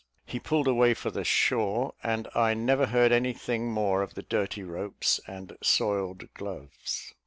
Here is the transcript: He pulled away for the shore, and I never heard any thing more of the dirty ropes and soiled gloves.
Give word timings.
He 0.25 0.39
pulled 0.39 0.67
away 0.67 0.95
for 0.95 1.11
the 1.11 1.23
shore, 1.23 1.93
and 2.01 2.27
I 2.33 2.55
never 2.55 2.87
heard 2.87 3.11
any 3.11 3.33
thing 3.33 3.71
more 3.71 4.01
of 4.01 4.15
the 4.15 4.23
dirty 4.23 4.63
ropes 4.63 5.19
and 5.27 5.55
soiled 5.61 6.27
gloves. 6.33 7.13